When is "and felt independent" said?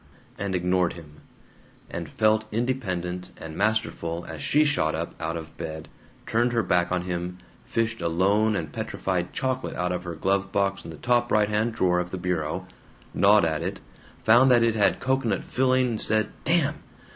1.91-3.29